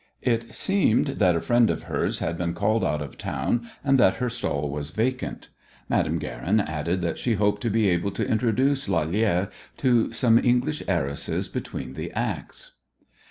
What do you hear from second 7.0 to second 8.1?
that she hoped to be able